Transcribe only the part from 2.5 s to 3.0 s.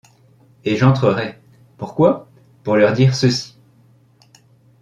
Pour leur